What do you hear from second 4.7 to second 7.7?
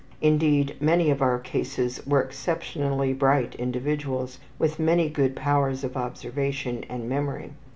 many good powers of observation and memory.